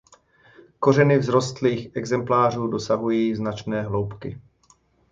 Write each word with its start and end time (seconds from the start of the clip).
Kořeny 0.79 1.19
vzrostlých 1.19 1.95
exemplářů 1.95 2.67
dosahují 2.67 3.35
značné 3.35 3.81
hloubky. 3.81 4.41